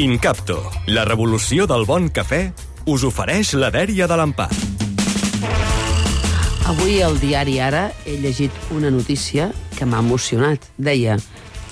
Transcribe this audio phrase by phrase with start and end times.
[0.00, 2.38] Incapto, la revolució del bon cafè,
[2.88, 4.46] us ofereix la dèria de l'empar.
[6.72, 10.64] Avui al diari Ara he llegit una notícia que m'ha emocionat.
[10.80, 11.18] Deia,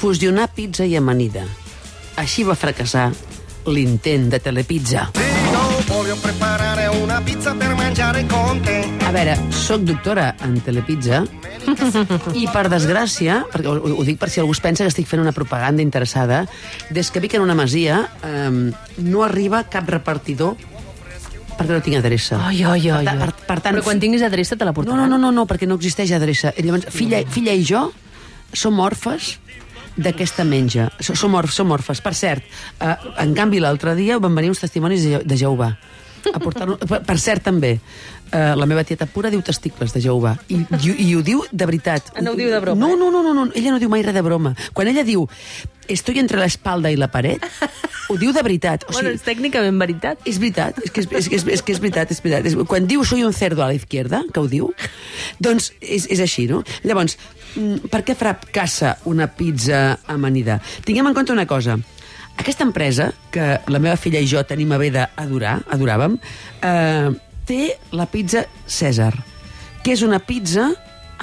[0.02, 1.46] fusionar pizza i amanida.
[2.20, 3.08] Així va fracassar
[3.64, 5.08] l'intent de Telepizza.
[5.58, 8.78] Io voglio preparare una pizza per mangiare con te.
[9.04, 11.24] A veure, sóc doctora en Telepizza
[12.38, 15.22] i, per desgràcia, perquè ho, ho dic per si algú es pensa que estic fent
[15.24, 16.44] una propaganda interessada,
[16.94, 18.70] des que vic en una masia eh,
[19.02, 20.54] no arriba cap repartidor
[21.58, 22.38] perquè no tinc adreça.
[22.46, 23.04] Ai, ai, ai.
[23.08, 25.08] Per, per, per tant, Però quan tinguis adreça te la no, portaran.
[25.10, 26.54] no, no, no, no, perquè no existeix adreça.
[26.54, 27.88] I Llavors, filla, filla i jo
[28.54, 29.34] som orfes
[29.98, 30.88] d'aquesta menja.
[31.00, 32.00] So- Som, orf, som orfes.
[32.00, 32.44] Per cert,
[32.80, 35.72] eh, en canvi, l'altre dia van venir uns testimonis de, Je- de Jehovà.
[36.34, 37.78] A portar per, per cert, també,
[38.32, 40.36] eh, la meva tieta pura diu testicles de Jehovà.
[40.48, 42.12] I, i, i ho diu de veritat.
[42.16, 42.98] Ah, no ho diu de broma, No, eh?
[42.98, 44.54] no, no, no, no, ella no diu mai res de broma.
[44.74, 45.28] Quan ella diu
[45.88, 47.40] estoy entre la espalda i la paret,
[48.08, 48.84] ho diu de veritat.
[48.88, 50.22] O Bueno, sigui, és tècnicament veritat.
[50.24, 52.46] és veritat, és que és, és, que és, és, que és veritat, és veritat.
[52.46, 54.72] És, quan diu soy un cerdo a la izquierda, que ho diu,
[55.38, 56.62] doncs és, és així, no?
[56.84, 57.18] Llavors,
[57.54, 60.60] mm, per què fracassa una pizza amanida?
[60.84, 61.78] Tinguem en compte una cosa.
[62.38, 66.18] Aquesta empresa, que la meva filla i jo tenim a bé d'adorar, adoràvem,
[66.62, 67.10] eh,
[67.44, 69.12] té la pizza Cèsar,
[69.82, 70.70] que és una pizza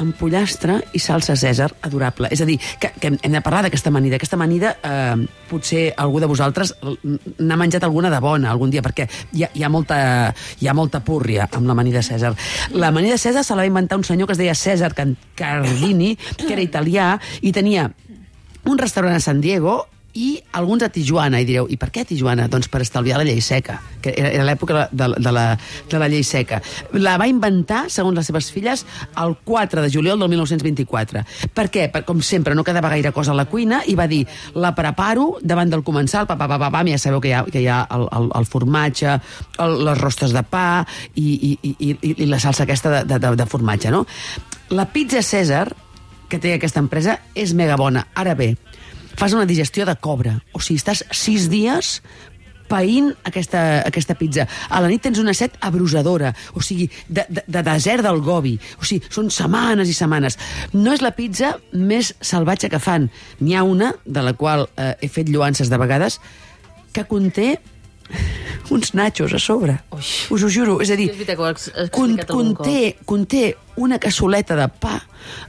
[0.02, 2.30] amb pollastre i salsa Cèsar adorable.
[2.34, 4.20] És a dir, que, que hem de parlar d'aquesta amanida.
[4.20, 9.08] Aquesta amanida, eh, potser algú de vosaltres n'ha menjat alguna de bona algun dia, perquè
[9.34, 9.98] hi ha, hi ha, molta,
[10.60, 12.34] hi ha molta púrria amb l'amanida Cèsar.
[12.76, 14.94] L'amanida Cèsar se la va inventar un senyor que es deia Cèsar
[15.36, 17.90] Cardini, que era italià, i tenia
[18.66, 19.84] un restaurant a San Diego
[20.16, 22.48] i alguns a Tijuana, i direu, i per què Tijuana?
[22.52, 25.46] Doncs per estalviar la llei seca, que era, l'època de, de, la,
[25.92, 26.62] de la llei seca.
[26.96, 28.86] La va inventar, segons les seves filles,
[29.22, 31.26] el 4 de juliol del 1924.
[31.56, 31.90] Per què?
[31.92, 34.24] Per, com sempre, no quedava gaire cosa a la cuina, i va dir,
[34.56, 37.44] la preparo davant del comensal, pa, pa, pa, pa, pa, ja sabeu que hi ha,
[37.52, 39.18] que hi ha el, el, el formatge,
[39.60, 40.86] el, les rostes de pa
[41.16, 44.06] i, i, i, i, la salsa aquesta de, de, de, formatge, no?
[44.72, 45.68] La pizza Cèsar,
[46.30, 48.08] que té aquesta empresa, és mega bona.
[48.18, 48.56] Ara bé,
[49.18, 50.40] fas una digestió de cobra.
[50.54, 52.00] O sigui, estàs sis dies
[52.70, 54.48] païnt aquesta, aquesta pizza.
[54.70, 58.56] A la nit tens una set abrusadora, o sigui, de, de, de desert del Gobi.
[58.82, 60.40] O sigui, són setmanes i setmanes.
[60.74, 63.10] No és la pizza més salvatge que fan.
[63.42, 66.20] N'hi ha una, de la qual eh, he fet lluances de vegades,
[66.96, 67.56] que conté
[68.70, 69.78] uns nachos a sobre.
[69.94, 70.02] Ui.
[70.32, 70.80] Us ho juro.
[70.82, 75.00] És a dir, És con, conté, conté una cassoleta de pa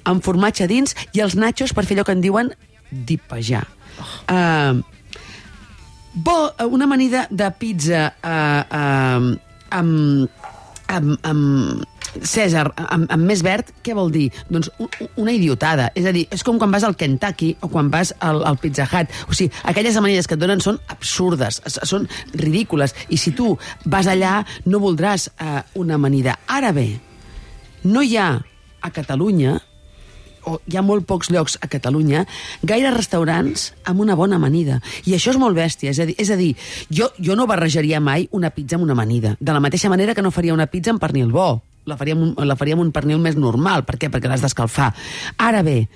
[0.09, 2.53] amb formatge dins i els nachos per fer allò que en diuen
[2.91, 3.67] dipejar.
[3.97, 4.13] Oh.
[4.29, 4.83] Uh,
[6.15, 6.37] bo,
[6.71, 9.35] una amanida de pizza uh, uh,
[9.71, 10.29] amb,
[10.89, 11.85] amb, amb
[12.17, 14.29] Cèsar, amb, amb més verd, què vol dir?
[14.49, 14.89] Doncs un,
[15.21, 15.91] una idiotada.
[15.99, 18.87] És a dir, és com quan vas al Kentucky o quan vas al, al Pizza
[18.89, 19.13] Hut.
[19.29, 22.95] O sigui, aquelles amanides que et donen són absurdes, són ridícules.
[23.13, 23.53] I si tu
[23.85, 26.39] vas allà, no voldràs uh, una amanida.
[26.49, 26.89] Ara bé,
[27.85, 28.31] no hi ha
[28.81, 29.59] a Catalunya
[30.47, 32.25] o hi ha molt pocs llocs a Catalunya,
[32.67, 34.81] gaire restaurants amb una bona amanida.
[35.05, 35.93] I això és molt bèstia.
[35.93, 36.53] És a dir, és a dir
[36.89, 39.37] jo, jo no barrejaria mai una pizza amb una amanida.
[39.41, 41.61] De la mateixa manera que no faria una pizza amb pernil bo.
[41.87, 43.85] La faria amb un, la faria amb un pernil més normal.
[43.87, 44.11] Per què?
[44.11, 44.93] Perquè l'has d'escalfar.
[45.43, 45.87] Ara bé,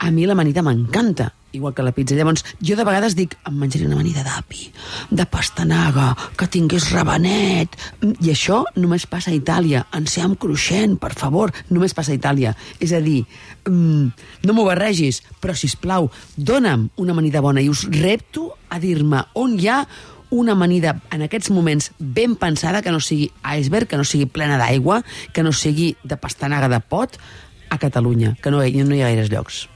[0.00, 2.14] a mi l'amanida m'encanta, igual que la pizza.
[2.16, 4.70] Llavors, jo de vegades dic, em menjaré una amanida d'api,
[5.10, 7.76] de pastanaga, que tingués rabanet...
[8.24, 9.82] I això només passa a Itàlia.
[9.96, 12.54] Enciam cruixent, per favor, només passa a Itàlia.
[12.80, 13.24] És a dir,
[13.68, 14.06] mm,
[14.48, 19.24] no m'ho barregis, però, si plau, dona'm una amanida bona i us repto a dir-me
[19.34, 19.82] on hi ha
[20.30, 24.56] una amanida en aquests moments ben pensada, que no sigui iceberg, que no sigui plena
[24.62, 25.02] d'aigua,
[25.34, 27.18] que no sigui de pastanaga de pot,
[27.70, 29.68] a Catalunya, que no, hi- no hi ha gaires llocs.